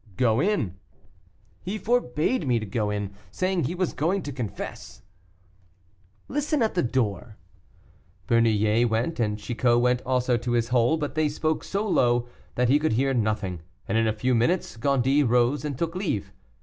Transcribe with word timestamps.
"Go 0.17 0.39
in." 0.39 0.79
"He 1.61 1.77
forbade 1.77 2.47
me 2.47 2.57
to 2.57 2.65
go 2.65 2.89
in, 2.89 3.13
saying 3.29 3.65
he 3.65 3.75
was 3.75 3.93
going 3.93 4.23
to 4.23 4.31
confess." 4.31 5.03
"Listen 6.27 6.63
at 6.63 6.73
the 6.73 6.81
door." 6.81 7.37
Bernouillet 8.25 8.85
went, 8.89 9.19
and 9.19 9.37
Chicot 9.37 9.79
went 9.79 10.01
also 10.03 10.37
to 10.37 10.53
his 10.53 10.69
hole: 10.69 10.97
but 10.97 11.13
they 11.13 11.29
spoke 11.29 11.63
so 11.63 11.87
low 11.87 12.27
that 12.55 12.67
he 12.67 12.79
could 12.79 12.93
hear 12.93 13.13
nothing, 13.13 13.61
and 13.87 13.95
in 13.95 14.07
a 14.07 14.11
few 14.13 14.33
minutes 14.33 14.75
Gondy 14.75 15.21
rose 15.21 15.63
and 15.63 15.77
took 15.77 15.93
leave. 15.95 16.33